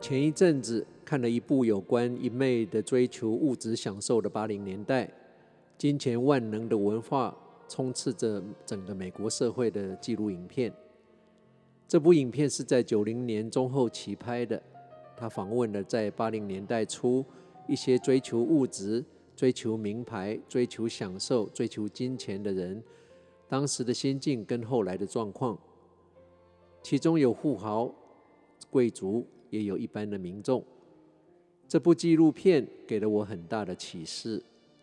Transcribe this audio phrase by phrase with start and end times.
[0.00, 5.12] 前一阵子看了一部有关一昧的追求物质享受的八零年代，
[5.76, 7.36] 金钱万能的文化
[7.68, 10.72] 充斥着整个美国社会的纪录影片。
[11.86, 14.60] 这部影片是在九零年中后期拍的，
[15.18, 17.22] 他访问了在八零年代初
[17.68, 19.04] 一些追求物质、
[19.36, 22.82] 追求名牌、追求享受、追求金钱的人，
[23.50, 25.58] 当时的心境跟后来的状况。
[26.82, 27.94] 其中有富豪、
[28.70, 29.26] 贵族。
[29.50, 30.64] 也有一般的民众。
[31.68, 34.42] 这部纪录片给了我很大的启示。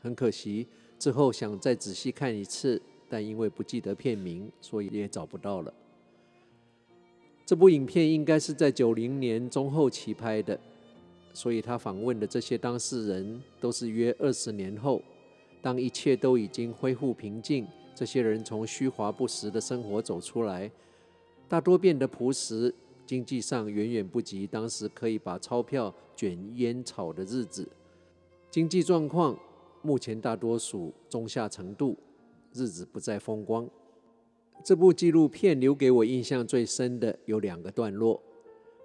[0.00, 5.74] 很可惜，之后想再仔细看一次，但因为不记得片名，所以也找不到了。
[7.44, 10.58] 这部影片应该是在九零年中后期拍的，
[11.34, 15.02] 所以他访问的这些当事人都是约二十年后，
[15.60, 20.70] 当一切都已经恢复平静，这些人从虚华不实的生活走出来，
[21.48, 22.72] 大多变得朴实。
[23.08, 27.66] 经济上远远不及当时可以把钞票卷烟草的日子，
[28.50, 29.34] 经济状况
[29.80, 31.96] 目前大多属中下程度，
[32.52, 33.66] 日子不再风光。
[34.62, 38.22] 这部纪录片留给我印象最深的有两个段落，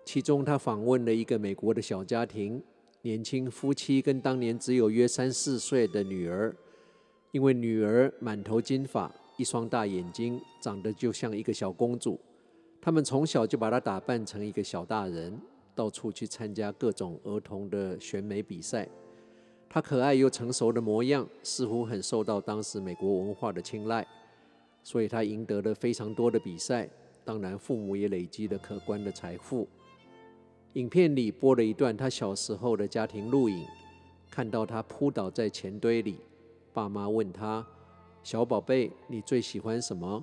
[0.06, 2.64] 其中他访问了一个美国的小家庭，
[3.02, 6.56] 年轻夫妻跟当年只有约三四岁的女儿，
[7.34, 12.18] 因为女儿满头金发，一双大眼睛，长得就像一个小公主。
[12.86, 15.40] 他们从小就把他打扮成一个小大人，
[15.74, 18.86] 到处去参加各种儿童的选美比赛。
[19.70, 24.06] 他可爱又成熟的模样，似乎很受到当时美国文化的青睐，
[24.84, 26.90] 所以他赢得了非常多的比赛。
[27.24, 29.66] 当然，父母也累积了可观的财富。
[30.74, 33.66] 影片里播了一段他小时候的家庭录影，
[34.30, 36.18] 看到他扑倒在钱堆里，
[36.74, 37.66] 爸妈问他
[38.24, 40.22] ：“小宝贝，你最喜欢什么？”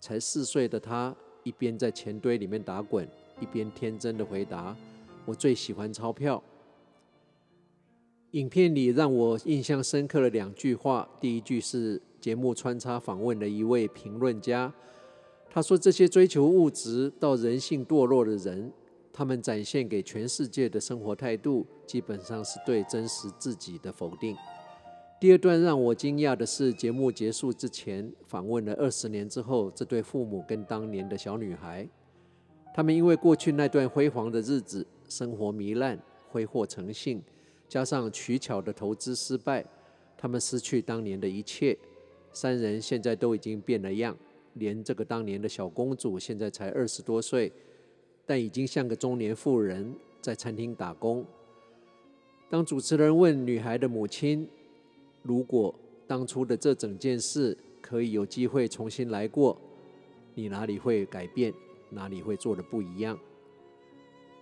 [0.00, 1.14] 才四岁的他。
[1.42, 3.06] 一边在钱堆里面打滚，
[3.40, 4.76] 一边天真的回答
[5.26, 6.42] ：“我最喜欢钞票。”
[8.32, 14.72] 影片里让我印象深刻的两句话，第一句是节目穿插访问的一位评论家，
[15.50, 18.72] 他说：“这些追求物质到人性堕落的人，
[19.12, 24.36] 他们展现给全世界的生活态度，基本上是对真实自己的否定。”
[25.22, 31.88] 第二段让我惊讶的是，节目结束之前访问了二十年之后这对父母跟当年的小女孩，
[32.74, 35.96] 他们因为过去那段辉煌的日子，生活糜烂，
[36.28, 37.22] 挥霍成性，
[37.68, 39.64] 加上取巧的投资失败，
[40.18, 41.78] 他们失去当年的一切。
[42.32, 44.16] 三人现在都已经变了样，
[44.54, 47.52] 连这个当年的小公主现在才二十多岁，
[48.26, 51.24] 但已经像个中年妇人，在餐厅打工。
[52.50, 54.48] 当主持人问女孩的母亲，
[55.22, 55.74] 如果
[56.06, 59.56] 当初的这整件事可以有机会重新来过，
[60.34, 61.52] 你哪里会改变？
[61.90, 63.18] 哪里会做的不一样？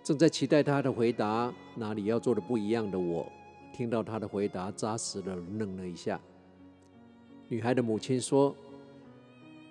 [0.02, 3.30] 正在期待他的回答，哪里要做的不一样的我，
[3.72, 6.20] 听到他的回答，扎实的愣了一下。
[7.48, 8.54] 女孩的母亲说：“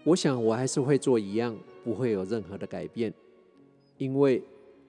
[0.05, 3.13] 我想我还是会做一样，不会有任何的改变，
[3.97, 4.43] 因为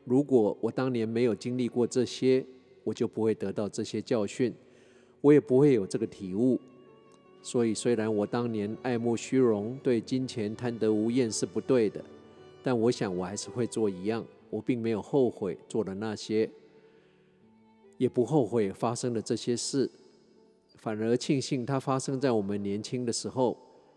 [0.04, 2.44] 如果我当年没有经历过这些，
[2.84, 4.54] 我就不会得到这些教训。”
[5.20, 6.58] 我也不会有这个体悟，
[7.42, 12.02] 所以虽然我当年爱慕虚荣、对金钱贪得无厌是不对的，
[12.62, 14.24] 但我想我还是会做一样。
[14.48, 16.50] 我并没有后悔做了那些，
[17.98, 19.88] 也不后悔发生了这些事，
[20.76, 23.56] 反而庆幸它发生在我们年轻的时候，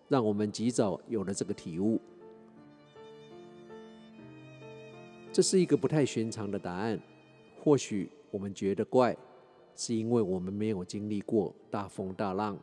[0.09, 1.99] 让我们及早有了这个体悟。
[5.31, 7.01] 这是一个不太寻常的答案，
[7.59, 9.17] 或许我们觉得怪。
[9.75, 12.57] 是因为我们没有经历过大风大浪，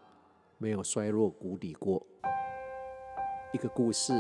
[0.59, 2.05] 没有衰落谷底过。
[3.53, 4.13] 一个故事，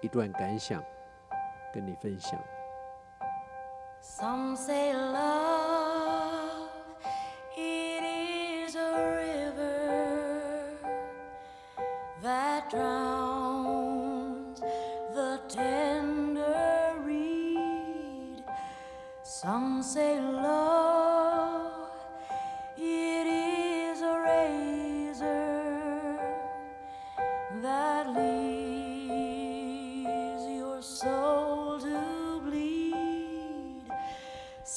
[0.00, 0.82] 一段感想，
[1.72, 2.38] 跟你分享。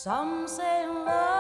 [0.10, 1.38] Some say love.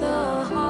[0.00, 0.61] the heart.